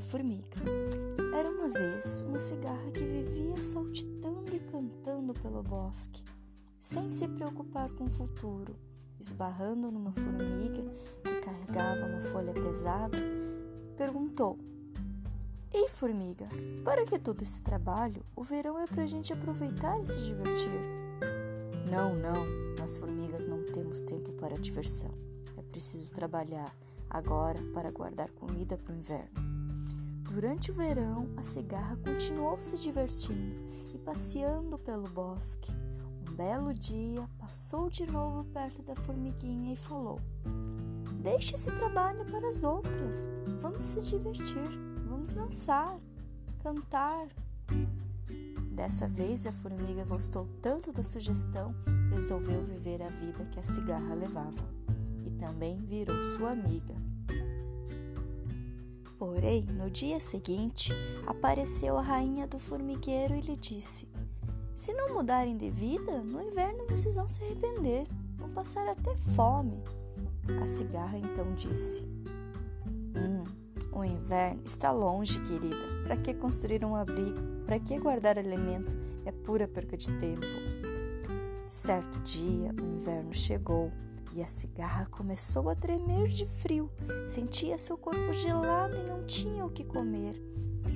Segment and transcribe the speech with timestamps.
[0.00, 0.56] formiga.
[1.34, 6.22] Era uma vez uma cigarra que vivia saltitando e cantando pelo bosque,
[6.78, 8.76] sem se preocupar com o futuro,
[9.18, 10.84] esbarrando numa formiga
[11.24, 13.18] que carregava uma folha pesada,
[13.96, 14.58] perguntou:
[15.74, 16.48] Ei, formiga,
[16.84, 18.24] para que todo esse trabalho?
[18.36, 20.70] O verão é para a gente aproveitar e se divertir.
[21.90, 22.46] Não, não,
[22.78, 25.10] nós formigas não temos tempo para diversão.
[25.56, 26.72] É preciso trabalhar
[27.12, 29.52] agora para guardar comida para o inverno.
[30.22, 33.54] Durante o verão, a cigarra continuou se divertindo
[33.94, 35.70] e passeando pelo bosque.
[36.26, 40.18] Um belo dia, passou de novo perto da formiguinha e falou:
[41.20, 43.28] Deixe esse trabalho para as outras.
[43.60, 44.70] Vamos se divertir.
[45.06, 46.00] Vamos dançar,
[46.62, 47.28] cantar.
[48.72, 51.74] Dessa vez a formiga gostou tanto da sugestão,
[52.10, 54.64] resolveu viver a vida que a cigarra levava
[55.26, 57.11] e também virou sua amiga.
[59.22, 60.92] Porém, no dia seguinte,
[61.24, 64.08] apareceu a rainha do formigueiro e lhe disse:
[64.74, 69.80] Se não mudarem de vida, no inverno vocês vão se arrepender, vão passar até fome.
[70.60, 72.04] A cigarra então disse:
[73.92, 76.02] o inverno está longe, querida.
[76.02, 77.38] Para que construir um abrigo?
[77.64, 78.90] Para que guardar alimento?
[79.24, 80.46] É pura perca de tempo.
[81.68, 83.92] Certo dia, o inverno chegou
[84.34, 86.90] e a cigarra começou a tremer de frio.
[87.26, 90.40] Sentia seu corpo gelado e não tinha o que comer.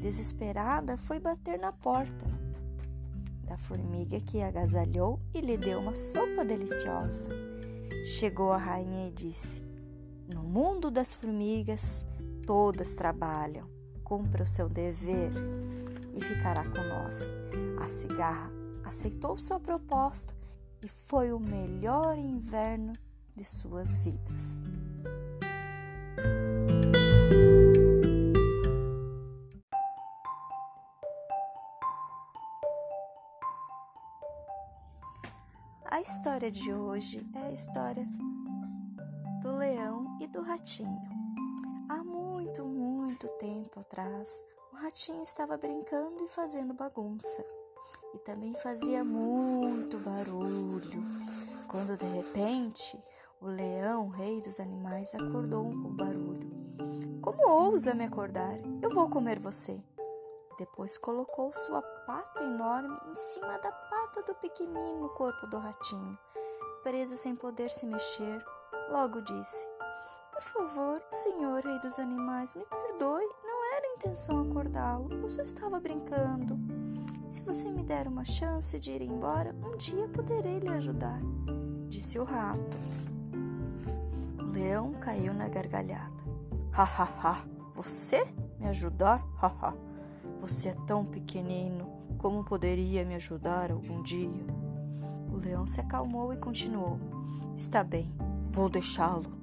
[0.00, 2.26] Desesperada, foi bater na porta
[3.44, 7.30] da formiga que agasalhou e lhe deu uma sopa deliciosa.
[8.04, 9.62] Chegou a rainha e disse:
[10.32, 12.06] No mundo das formigas,
[12.46, 13.66] todas trabalham.
[14.04, 15.32] Cumpra o seu dever
[16.14, 17.34] e ficará com nós.
[17.78, 18.50] A cigarra
[18.84, 20.34] aceitou sua proposta
[20.82, 22.92] e foi o melhor inverno
[23.38, 24.62] de suas vidas.
[35.84, 38.04] A história de hoje é a história
[39.40, 41.00] do leão e do ratinho.
[41.88, 47.44] Há muito, muito tempo atrás, o ratinho estava brincando e fazendo bagunça.
[48.14, 51.02] E também fazia muito barulho.
[51.68, 52.98] Quando de repente
[53.40, 56.48] o leão, rei dos animais, acordou com o barulho.
[57.20, 58.58] Como ousa me acordar?
[58.82, 59.82] Eu vou comer você.
[60.58, 66.18] Depois colocou sua pata enorme em cima da pata do pequenino corpo do ratinho.
[66.82, 68.44] Preso sem poder se mexer,
[68.90, 69.68] logo disse:
[70.38, 73.28] por favor, senhor rei dos animais, me perdoe.
[73.42, 75.08] Não era intenção acordá-lo.
[75.12, 76.56] Eu só estava brincando.
[77.28, 81.20] Se você me der uma chance de ir embora, um dia poderei lhe ajudar,
[81.88, 82.78] disse o rato.
[84.52, 86.22] Leão caiu na gargalhada.
[86.72, 87.44] Ha ha ha!
[87.74, 88.24] Você
[88.58, 89.24] me ajudar?
[89.40, 89.74] Ha ha!
[90.40, 91.86] Você é tão pequenino.
[92.18, 94.46] Como poderia me ajudar algum dia?
[95.32, 96.98] O leão se acalmou e continuou.
[97.54, 98.12] Está bem,
[98.50, 99.38] vou deixá-lo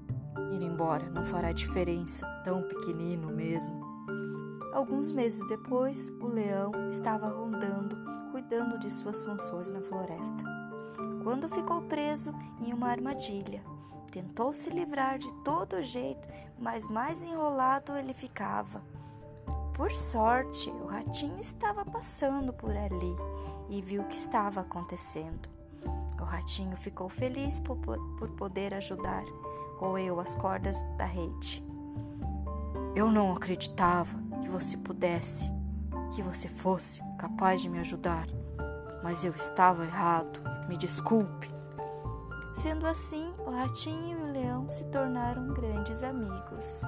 [0.56, 3.84] ir embora não fará diferença, tão pequenino mesmo.
[4.74, 7.98] Alguns meses depois, o leão estava rondando,
[8.32, 10.44] cuidando de suas funções na floresta.
[11.24, 13.64] Quando ficou preso em uma armadilha,
[14.16, 16.26] tentou se livrar de todo jeito,
[16.58, 18.82] mas mais enrolado ele ficava.
[19.74, 23.14] Por sorte, o ratinho estava passando por ali
[23.68, 25.50] e viu o que estava acontecendo.
[26.18, 29.26] O ratinho ficou feliz por, por poder ajudar
[29.76, 31.62] roeu as cordas da rede.
[32.96, 35.52] Eu não acreditava que você pudesse,
[36.14, 38.28] que você fosse capaz de me ajudar,
[39.04, 40.40] mas eu estava errado.
[40.70, 41.55] Me desculpe.
[42.56, 46.84] Sendo assim, o ratinho e o leão se tornaram grandes amigos.